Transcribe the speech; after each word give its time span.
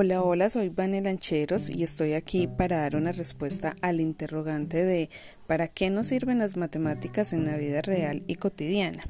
Hola, 0.00 0.22
hola, 0.22 0.48
soy 0.48 0.68
Vanel 0.68 1.02
Lancheros 1.02 1.68
y 1.68 1.82
estoy 1.82 2.12
aquí 2.14 2.46
para 2.46 2.82
dar 2.82 2.94
una 2.94 3.10
respuesta 3.10 3.74
al 3.82 4.00
interrogante 4.00 4.84
de 4.84 5.10
¿para 5.48 5.66
qué 5.66 5.90
nos 5.90 6.06
sirven 6.06 6.38
las 6.38 6.56
matemáticas 6.56 7.32
en 7.32 7.44
la 7.44 7.56
vida 7.56 7.82
real 7.82 8.22
y 8.28 8.36
cotidiana? 8.36 9.02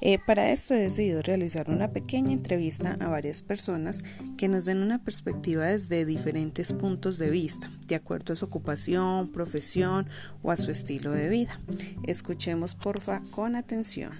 Eh, 0.00 0.18
para 0.26 0.48
esto 0.48 0.72
he 0.72 0.78
decidido 0.78 1.20
realizar 1.20 1.68
una 1.68 1.90
pequeña 1.90 2.32
entrevista 2.32 2.96
a 3.00 3.08
varias 3.08 3.42
personas 3.42 4.02
que 4.38 4.48
nos 4.48 4.64
den 4.64 4.82
una 4.82 5.04
perspectiva 5.04 5.66
desde 5.66 6.06
diferentes 6.06 6.72
puntos 6.72 7.18
de 7.18 7.28
vista, 7.28 7.70
de 7.86 7.96
acuerdo 7.96 8.32
a 8.32 8.36
su 8.36 8.46
ocupación, 8.46 9.28
profesión 9.28 10.08
o 10.42 10.52
a 10.52 10.56
su 10.56 10.70
estilo 10.70 11.10
de 11.10 11.28
vida. 11.28 11.60
Escuchemos 12.04 12.74
porfa 12.74 13.20
con 13.30 13.56
atención. 13.56 14.12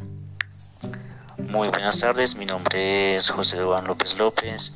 Muy 1.38 1.68
buenas 1.68 1.98
tardes, 1.98 2.36
mi 2.36 2.44
nombre 2.44 3.16
es 3.16 3.30
José 3.30 3.62
Juan 3.62 3.86
López 3.86 4.14
López. 4.18 4.74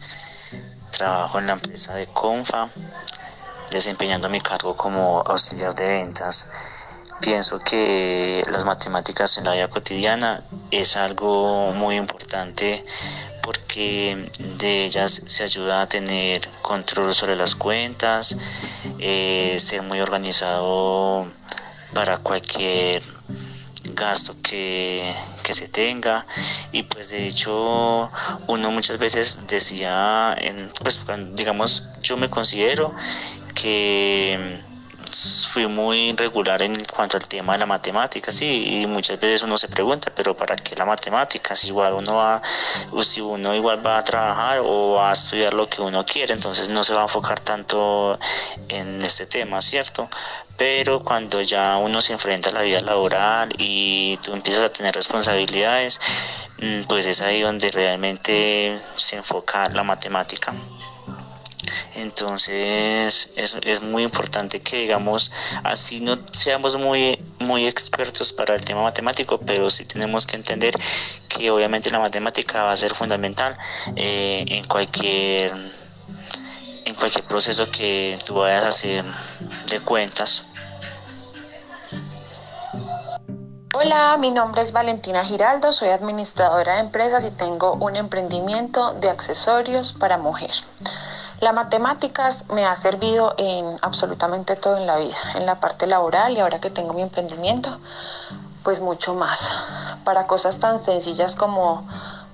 Trabajo 0.96 1.40
en 1.40 1.48
la 1.48 1.54
empresa 1.54 1.94
de 1.96 2.06
Confa, 2.06 2.70
desempeñando 3.68 4.28
mi 4.28 4.40
cargo 4.40 4.76
como 4.76 5.22
auxiliar 5.26 5.74
de 5.74 5.88
ventas. 5.88 6.48
Pienso 7.20 7.58
que 7.58 8.44
las 8.52 8.64
matemáticas 8.64 9.36
en 9.36 9.44
la 9.44 9.54
vida 9.54 9.66
cotidiana 9.66 10.44
es 10.70 10.94
algo 10.96 11.72
muy 11.72 11.96
importante 11.96 12.84
porque 13.42 14.30
de 14.38 14.84
ellas 14.84 15.22
se 15.26 15.42
ayuda 15.42 15.82
a 15.82 15.88
tener 15.88 16.48
control 16.62 17.12
sobre 17.12 17.34
las 17.34 17.56
cuentas, 17.56 18.36
eh, 19.00 19.56
ser 19.58 19.82
muy 19.82 20.00
organizado 20.00 21.26
para 21.92 22.18
cualquier 22.18 23.02
gasto 23.84 24.34
que, 24.42 25.14
se 25.50 25.68
tenga 25.68 26.26
y 26.72 26.82
pues 26.82 27.10
de 27.10 27.28
hecho 27.28 28.10
uno 28.48 28.70
muchas 28.72 28.98
veces 28.98 29.40
decía 29.46 30.34
en, 30.36 30.72
pues 30.82 30.98
digamos 31.34 31.84
yo 32.02 32.16
me 32.16 32.28
considero 32.28 32.92
que 33.54 34.60
fui 35.50 35.66
muy 35.66 36.12
regular 36.12 36.60
en 36.62 36.74
cuanto 36.84 37.16
al 37.16 37.26
tema 37.26 37.52
de 37.52 37.60
la 37.60 37.66
matemática, 37.66 38.32
sí, 38.32 38.64
y 38.66 38.86
muchas 38.86 39.20
veces 39.20 39.42
uno 39.42 39.56
se 39.56 39.68
pregunta, 39.68 40.12
pero 40.14 40.36
¿para 40.36 40.56
qué 40.56 40.74
la 40.74 40.84
matemática? 40.84 41.54
Si 41.54 41.68
igual 41.68 41.94
uno 41.94 42.16
va, 42.16 42.42
si 43.04 43.20
uno 43.20 43.54
igual 43.54 43.84
va 43.84 43.98
a 43.98 44.04
trabajar 44.04 44.60
o 44.64 44.94
va 44.94 45.10
a 45.10 45.12
estudiar 45.12 45.54
lo 45.54 45.68
que 45.68 45.80
uno 45.80 46.04
quiere, 46.04 46.34
entonces 46.34 46.68
no 46.68 46.82
se 46.82 46.94
va 46.94 47.00
a 47.00 47.04
enfocar 47.04 47.40
tanto 47.40 48.18
en 48.68 49.02
este 49.02 49.26
tema, 49.26 49.60
¿cierto? 49.62 50.08
Pero 50.56 51.02
cuando 51.02 51.42
ya 51.42 51.76
uno 51.78 52.00
se 52.00 52.12
enfrenta 52.12 52.50
a 52.50 52.52
la 52.52 52.62
vida 52.62 52.80
laboral 52.80 53.48
y 53.58 54.18
tú 54.18 54.32
empiezas 54.32 54.62
a 54.64 54.72
tener 54.72 54.94
responsabilidades, 54.94 56.00
mm, 56.58 56.82
pues 56.88 57.06
es 57.06 57.20
ahí 57.22 57.40
donde 57.40 57.70
realmente 57.70 58.80
se 58.94 59.16
enfoca 59.16 59.68
la 59.70 59.82
matemática. 59.82 60.54
Entonces 61.94 63.30
es, 63.36 63.56
es 63.62 63.80
muy 63.80 64.02
importante 64.02 64.60
que 64.60 64.78
digamos 64.78 65.30
así 65.62 66.00
no 66.00 66.18
seamos 66.32 66.76
muy, 66.76 67.18
muy 67.38 67.66
expertos 67.66 68.32
para 68.32 68.54
el 68.54 68.64
tema 68.64 68.82
matemático, 68.82 69.38
pero 69.38 69.70
sí 69.70 69.84
tenemos 69.84 70.26
que 70.26 70.36
entender 70.36 70.74
que 71.28 71.50
obviamente 71.50 71.90
la 71.90 72.00
matemática 72.00 72.64
va 72.64 72.72
a 72.72 72.76
ser 72.76 72.94
fundamental 72.94 73.56
eh, 73.96 74.44
en 74.48 74.64
cualquier 74.64 75.83
en 76.84 76.94
cualquier 76.94 77.24
proceso 77.24 77.70
que 77.70 78.18
tú 78.24 78.34
vayas 78.34 78.64
a 78.64 78.68
hacer 78.68 79.04
de 79.68 79.80
cuentas. 79.80 80.42
Hola, 83.74 84.16
mi 84.18 84.30
nombre 84.30 84.62
es 84.62 84.72
Valentina 84.72 85.24
Giraldo, 85.24 85.72
soy 85.72 85.88
administradora 85.88 86.74
de 86.74 86.80
empresas 86.80 87.24
y 87.24 87.30
tengo 87.30 87.72
un 87.72 87.96
emprendimiento 87.96 88.94
de 88.94 89.10
accesorios 89.10 89.92
para 89.92 90.16
mujer. 90.16 90.52
La 91.40 91.52
matemáticas 91.52 92.48
me 92.50 92.64
ha 92.64 92.76
servido 92.76 93.34
en 93.36 93.78
absolutamente 93.82 94.54
todo 94.54 94.76
en 94.76 94.86
la 94.86 94.96
vida, 94.98 95.16
en 95.34 95.44
la 95.44 95.58
parte 95.58 95.86
laboral 95.86 96.36
y 96.36 96.40
ahora 96.40 96.60
que 96.60 96.70
tengo 96.70 96.94
mi 96.94 97.02
emprendimiento, 97.02 97.80
pues 98.62 98.80
mucho 98.80 99.14
más. 99.14 99.50
Para 100.04 100.26
cosas 100.26 100.58
tan 100.60 100.78
sencillas 100.78 101.34
como 101.34 101.86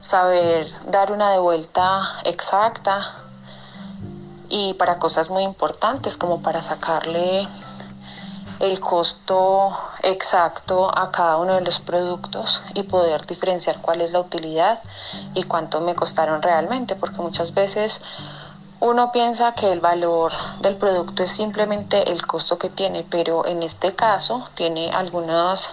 saber 0.03 0.69
dar 0.87 1.11
una 1.11 1.31
devuelta 1.31 2.21
exacta 2.25 3.30
y 4.51 4.75
para 4.75 4.99
cosas 4.99 5.31
muy 5.31 5.45
importantes 5.45 6.17
como 6.17 6.43
para 6.43 6.61
sacarle 6.61 7.49
el 8.59 8.79
costo 8.79 9.75
exacto 10.03 10.91
a 10.95 11.11
cada 11.11 11.39
uno 11.39 11.55
de 11.55 11.63
los 11.63 11.81
productos 11.81 12.63
y 12.75 12.83
poder 12.83 13.25
diferenciar 13.25 13.81
cuál 13.81 14.03
es 14.03 14.13
la 14.13 14.21
utilidad 14.21 14.81
y 15.35 15.45
cuánto 15.45 15.81
me 15.81 15.95
costaron 15.95 16.43
realmente, 16.43 16.95
porque 16.95 17.23
muchas 17.23 17.55
veces 17.55 18.03
uno 18.81 19.13
piensa 19.13 19.55
que 19.55 19.71
el 19.71 19.81
valor 19.81 20.33
del 20.61 20.77
producto 20.77 21.23
es 21.23 21.31
simplemente 21.31 22.11
el 22.11 22.27
costo 22.27 22.57
que 22.57 22.71
tiene, 22.71 23.07
pero 23.09 23.45
en 23.47 23.63
este 23.63 23.95
caso 23.95 24.49
tiene 24.55 24.91
algunas 24.91 25.71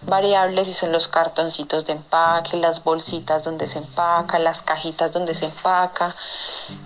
variables 0.00 0.66
y 0.66 0.72
son 0.72 0.90
los 0.90 1.06
cartoncitos 1.06 1.86
de 1.86 1.92
empaque, 1.92 2.56
las 2.56 2.82
bolsitas 2.82 3.44
donde 3.44 3.68
se 3.68 3.78
empaca, 3.78 4.40
las 4.40 4.62
cajitas 4.62 5.12
donde 5.12 5.34
se 5.34 5.44
empaca, 5.44 6.16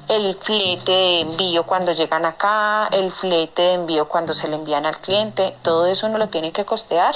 el 0.09 0.37
flete 0.39 0.93
de 0.93 1.21
envío 1.21 1.65
cuando 1.65 1.93
llegan 1.93 2.27
acá, 2.27 2.89
el 2.93 3.11
flete 3.11 3.63
de 3.63 3.73
envío 3.73 4.09
cuando 4.09 4.35
se 4.35 4.49
le 4.49 4.57
envían 4.57 4.85
al 4.85 4.99
cliente, 4.99 5.57
todo 5.63 5.87
eso 5.87 6.07
uno 6.07 6.19
lo 6.19 6.29
tiene 6.29 6.53
que 6.53 6.67
costear 6.67 7.15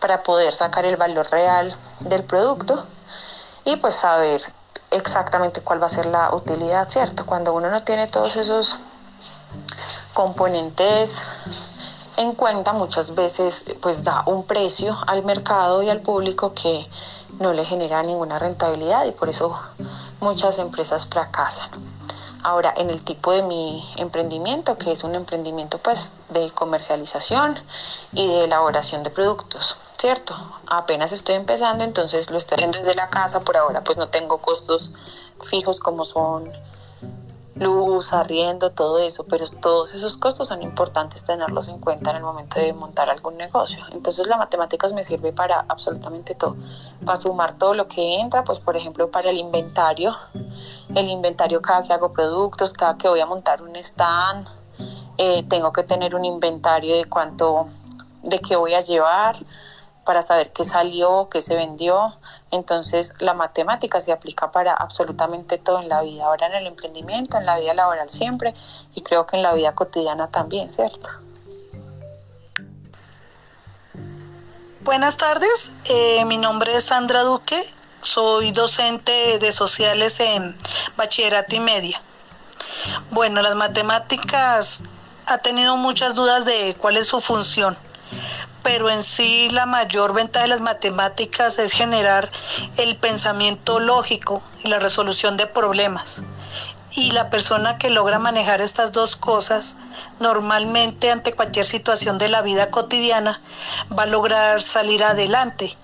para 0.00 0.22
poder 0.22 0.54
sacar 0.54 0.84
el 0.84 0.98
valor 0.98 1.30
real 1.30 1.74
del 2.00 2.24
producto 2.24 2.84
y 3.64 3.76
pues 3.76 3.94
saber 3.94 4.42
exactamente 4.94 5.60
cuál 5.60 5.82
va 5.82 5.86
a 5.86 5.90
ser 5.90 6.06
la 6.06 6.34
utilidad, 6.34 6.88
¿cierto? 6.88 7.26
Cuando 7.26 7.52
uno 7.52 7.70
no 7.70 7.82
tiene 7.82 8.06
todos 8.06 8.36
esos 8.36 8.78
componentes 10.12 11.22
en 12.16 12.32
cuenta, 12.32 12.72
muchas 12.72 13.14
veces 13.14 13.64
pues 13.80 14.04
da 14.04 14.22
un 14.26 14.44
precio 14.44 14.96
al 15.06 15.24
mercado 15.24 15.82
y 15.82 15.90
al 15.90 16.00
público 16.00 16.54
que 16.54 16.88
no 17.40 17.52
le 17.52 17.64
genera 17.64 18.02
ninguna 18.02 18.38
rentabilidad 18.38 19.04
y 19.04 19.12
por 19.12 19.28
eso 19.28 19.58
muchas 20.20 20.58
empresas 20.58 21.08
fracasan. 21.08 21.70
Ahora, 22.44 22.74
en 22.76 22.90
el 22.90 23.02
tipo 23.02 23.32
de 23.32 23.42
mi 23.42 23.82
emprendimiento, 23.96 24.76
que 24.76 24.92
es 24.92 25.02
un 25.02 25.14
emprendimiento 25.14 25.78
pues 25.78 26.12
de 26.28 26.50
comercialización 26.50 27.58
y 28.12 28.28
de 28.28 28.44
elaboración 28.44 29.02
de 29.02 29.10
productos, 29.10 29.76
¿cierto? 29.98 30.36
Apenas 30.66 31.12
estoy 31.12 31.34
empezando, 31.36 31.84
entonces 31.84 32.30
lo 32.30 32.38
estoy 32.38 32.56
haciendo 32.56 32.78
desde 32.78 32.94
la 32.94 33.10
casa, 33.10 33.40
por 33.40 33.56
ahora 33.56 33.82
pues 33.82 33.98
no 33.98 34.08
tengo 34.08 34.38
costos 34.38 34.92
fijos 35.40 35.80
como 35.80 36.04
son 36.04 36.52
luz, 37.54 38.12
arriendo, 38.12 38.70
todo 38.70 38.98
eso, 38.98 39.24
pero 39.24 39.48
todos 39.48 39.94
esos 39.94 40.16
costos 40.16 40.48
son 40.48 40.62
importantes 40.62 41.24
tenerlos 41.24 41.68
en 41.68 41.78
cuenta 41.78 42.10
en 42.10 42.16
el 42.16 42.22
momento 42.22 42.58
de 42.58 42.72
montar 42.72 43.08
algún 43.10 43.36
negocio. 43.36 43.84
Entonces 43.92 44.26
la 44.26 44.36
matemáticas 44.36 44.92
me 44.92 45.04
sirve 45.04 45.32
para 45.32 45.64
absolutamente 45.68 46.34
todo, 46.34 46.56
para 47.04 47.16
sumar 47.16 47.56
todo 47.56 47.74
lo 47.74 47.86
que 47.86 48.18
entra, 48.18 48.42
pues 48.42 48.58
por 48.58 48.76
ejemplo 48.76 49.10
para 49.10 49.30
el 49.30 49.38
inventario, 49.38 50.16
el 50.94 51.08
inventario 51.08 51.62
cada 51.62 51.82
que 51.82 51.92
hago 51.92 52.12
productos, 52.12 52.72
cada 52.72 52.96
que 52.98 53.08
voy 53.08 53.20
a 53.20 53.26
montar 53.26 53.62
un 53.62 53.76
stand, 53.76 54.48
eh, 55.16 55.44
tengo 55.48 55.72
que 55.72 55.84
tener 55.84 56.16
un 56.16 56.24
inventario 56.24 56.96
de 56.96 57.04
cuánto, 57.04 57.68
de 58.22 58.40
qué 58.40 58.56
voy 58.56 58.74
a 58.74 58.80
llevar, 58.80 59.36
para 60.04 60.22
saber 60.22 60.52
qué 60.52 60.64
salió, 60.64 61.28
qué 61.30 61.40
se 61.40 61.54
vendió. 61.54 62.16
Entonces 62.50 63.12
la 63.18 63.34
matemática 63.34 64.00
se 64.00 64.12
aplica 64.12 64.52
para 64.52 64.72
absolutamente 64.72 65.58
todo 65.58 65.80
en 65.80 65.88
la 65.88 66.02
vida, 66.02 66.26
ahora 66.26 66.46
en 66.46 66.54
el 66.54 66.66
emprendimiento, 66.66 67.36
en 67.36 67.46
la 67.46 67.58
vida 67.58 67.74
laboral 67.74 68.10
siempre 68.10 68.54
y 68.94 69.02
creo 69.02 69.26
que 69.26 69.36
en 69.36 69.42
la 69.42 69.54
vida 69.54 69.74
cotidiana 69.74 70.28
también, 70.28 70.70
¿cierto? 70.70 71.10
Buenas 74.82 75.16
tardes, 75.16 75.74
eh, 75.86 76.24
mi 76.26 76.36
nombre 76.36 76.76
es 76.76 76.84
Sandra 76.84 77.22
Duque, 77.22 77.64
soy 78.00 78.52
docente 78.52 79.38
de 79.38 79.50
sociales 79.50 80.20
en 80.20 80.54
bachillerato 80.94 81.56
y 81.56 81.60
media. 81.60 82.02
Bueno, 83.10 83.40
las 83.40 83.54
matemáticas 83.54 84.82
ha 85.24 85.38
tenido 85.38 85.78
muchas 85.78 86.14
dudas 86.14 86.44
de 86.44 86.76
cuál 86.78 86.98
es 86.98 87.08
su 87.08 87.22
función 87.22 87.78
pero 88.64 88.88
en 88.90 89.02
sí 89.02 89.50
la 89.50 89.66
mayor 89.66 90.14
ventaja 90.14 90.44
de 90.44 90.48
las 90.48 90.62
matemáticas 90.62 91.58
es 91.58 91.70
generar 91.70 92.30
el 92.78 92.96
pensamiento 92.96 93.78
lógico 93.78 94.42
y 94.64 94.68
la 94.68 94.80
resolución 94.80 95.36
de 95.36 95.46
problemas. 95.46 96.22
Y 96.90 97.12
la 97.12 97.28
persona 97.28 97.76
que 97.76 97.90
logra 97.90 98.18
manejar 98.18 98.60
estas 98.60 98.92
dos 98.92 99.16
cosas, 99.16 99.76
normalmente 100.18 101.10
ante 101.10 101.34
cualquier 101.34 101.66
situación 101.66 102.18
de 102.18 102.28
la 102.28 102.40
vida 102.40 102.70
cotidiana, 102.70 103.42
va 103.96 104.04
a 104.04 104.06
lograr 104.06 104.62
salir 104.62 105.04
adelante, 105.04 105.76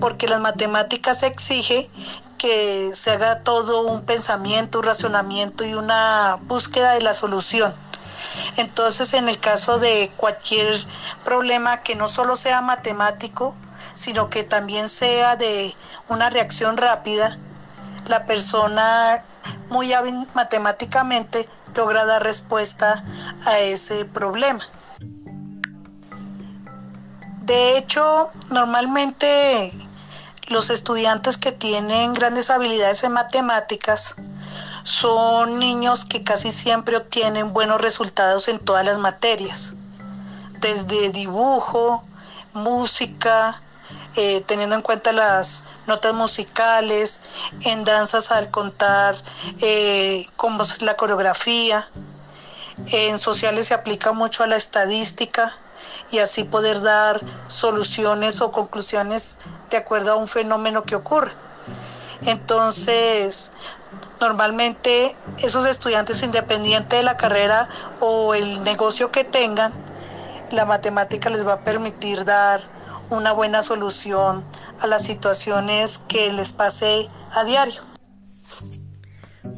porque 0.00 0.26
las 0.26 0.40
matemáticas 0.40 1.22
exige 1.22 1.88
que 2.36 2.90
se 2.94 3.12
haga 3.12 3.44
todo 3.44 3.82
un 3.82 4.02
pensamiento, 4.02 4.80
un 4.80 4.86
razonamiento 4.86 5.64
y 5.64 5.74
una 5.74 6.38
búsqueda 6.42 6.94
de 6.94 7.02
la 7.02 7.14
solución 7.14 7.74
entonces, 8.56 9.14
en 9.14 9.28
el 9.28 9.38
caso 9.38 9.78
de 9.78 10.10
cualquier 10.16 10.84
problema 11.24 11.82
que 11.82 11.94
no 11.94 12.08
solo 12.08 12.36
sea 12.36 12.60
matemático, 12.60 13.54
sino 13.94 14.30
que 14.30 14.44
también 14.44 14.88
sea 14.88 15.36
de 15.36 15.74
una 16.08 16.30
reacción 16.30 16.76
rápida, 16.76 17.38
la 18.06 18.26
persona 18.26 19.24
muy 19.68 19.92
hábil 19.92 20.26
matemáticamente, 20.34 21.48
logra 21.74 22.04
dar 22.04 22.22
respuesta 22.22 23.04
a 23.44 23.58
ese 23.60 24.04
problema. 24.04 24.66
De 27.42 27.78
hecho, 27.78 28.30
normalmente 28.50 29.72
los 30.48 30.70
estudiantes 30.70 31.38
que 31.38 31.52
tienen 31.52 32.14
grandes 32.14 32.50
habilidades 32.50 33.04
en 33.04 33.12
matemáticas 33.12 34.16
son 34.88 35.58
niños 35.58 36.06
que 36.06 36.24
casi 36.24 36.50
siempre 36.50 36.96
obtienen 36.96 37.52
buenos 37.52 37.78
resultados 37.78 38.48
en 38.48 38.58
todas 38.58 38.86
las 38.86 38.96
materias, 38.96 39.74
desde 40.60 41.10
dibujo, 41.10 42.02
música, 42.54 43.60
eh, 44.16 44.42
teniendo 44.46 44.76
en 44.76 44.80
cuenta 44.80 45.12
las 45.12 45.64
notas 45.86 46.14
musicales, 46.14 47.20
en 47.66 47.84
danzas 47.84 48.32
al 48.32 48.50
contar 48.50 49.22
eh, 49.60 50.24
como 50.36 50.64
la 50.80 50.96
coreografía. 50.96 51.86
En 52.86 53.18
sociales 53.18 53.66
se 53.66 53.74
aplica 53.74 54.12
mucho 54.12 54.42
a 54.42 54.46
la 54.46 54.56
estadística 54.56 55.54
y 56.10 56.20
así 56.20 56.44
poder 56.44 56.80
dar 56.80 57.20
soluciones 57.48 58.40
o 58.40 58.52
conclusiones 58.52 59.36
de 59.68 59.76
acuerdo 59.76 60.12
a 60.12 60.16
un 60.16 60.28
fenómeno 60.28 60.84
que 60.84 60.94
ocurre. 60.94 61.34
Entonces, 62.22 63.52
normalmente 64.20 65.16
esos 65.38 65.66
estudiantes 65.66 66.22
independientes 66.22 66.98
de 66.98 67.02
la 67.02 67.16
carrera 67.16 67.68
o 68.00 68.34
el 68.34 68.62
negocio 68.64 69.10
que 69.10 69.24
tengan, 69.24 69.72
la 70.50 70.64
matemática 70.64 71.30
les 71.30 71.46
va 71.46 71.54
a 71.54 71.64
permitir 71.64 72.24
dar 72.24 72.60
una 73.10 73.32
buena 73.32 73.62
solución 73.62 74.44
a 74.80 74.86
las 74.86 75.04
situaciones 75.04 75.98
que 75.98 76.32
les 76.32 76.52
pase 76.52 77.08
a 77.32 77.44
diario. 77.44 77.82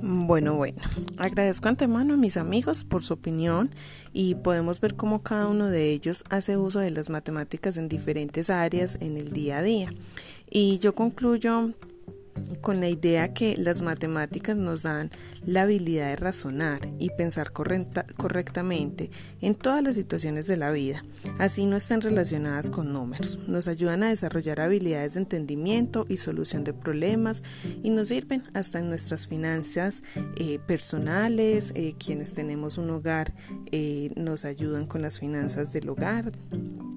Bueno, 0.03 0.55
bueno, 0.55 0.81
agradezco 1.19 1.69
antemano 1.69 2.15
a 2.15 2.17
mis 2.17 2.37
amigos 2.37 2.85
por 2.85 3.03
su 3.03 3.15
opinión 3.15 3.71
y 4.13 4.35
podemos 4.37 4.81
ver 4.81 4.95
cómo 4.97 5.23
cada 5.23 5.47
uno 5.47 5.67
de 5.67 5.91
ellos 5.91 6.25
hace 6.31 6.57
uso 6.57 6.79
de 6.79 6.91
las 6.91 7.11
matemáticas 7.11 7.77
en 7.77 7.89
diferentes 7.89 8.51
áreas 8.51 8.97
en 9.01 9.17
el 9.17 9.33
día 9.33 9.59
a 9.59 9.63
día. 9.63 9.93
Y 10.49 10.79
yo 10.79 10.95
concluyo 10.95 11.71
con 12.61 12.81
la 12.81 12.89
idea 12.89 13.33
que 13.33 13.57
las 13.57 13.83
matemáticas 13.83 14.57
nos 14.57 14.83
dan 14.83 15.11
la 15.45 15.63
habilidad 15.63 16.09
de 16.09 16.17
razonar 16.17 16.81
y 16.99 17.11
pensar 17.11 17.53
correctamente 17.53 19.11
en 19.41 19.55
todas 19.55 19.83
las 19.83 19.97
situaciones 19.97 20.47
de 20.47 20.57
la 20.57 20.71
vida, 20.71 21.05
así 21.39 21.67
no 21.67 21.77
estén 21.77 22.01
relacionadas 22.01 22.71
con 22.71 22.93
números. 22.93 23.39
Nos 23.47 23.69
ayudan 23.69 24.03
a 24.03 24.11
desarrollar 24.11 24.61
habilidades 24.61 25.15
de 25.15 25.21
entendimiento 25.21 26.07
y 26.09 26.17
solución 26.17 26.65
de 26.65 26.73
problemas 26.73 27.43
y 27.83 27.91
nos 27.91 28.09
sirven 28.09 28.45
hasta 28.55 28.81
en 28.81 28.89
nuestras 28.89 29.27
finanzas 29.27 30.03
eh, 30.37 30.59
personales, 30.67 31.73
eh, 31.75 31.95
quienes 31.99 32.35
tenemos 32.35 32.79
un 32.79 32.91
hogar 32.91 33.35
eh, 33.73 34.11
nos 34.17 34.45
ayudan 34.45 34.87
con 34.87 35.03
las 35.03 35.19
finanzas 35.19 35.73
del 35.73 35.89
hogar. 35.89 36.33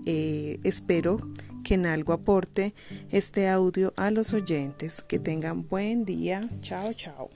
espero 0.06 1.18
que 1.64 1.76
en 1.76 1.86
algo 1.86 2.14
aporte 2.14 2.74
este 3.12 3.50
audio 3.50 3.94
a 3.96 4.12
los 4.12 4.34
oyentes. 4.34 5.02
Que 5.02 5.20
tengan 5.20 5.68
buen 5.68 6.06
día. 6.06 6.42
Chao, 6.62 6.94
chao. 6.94 7.30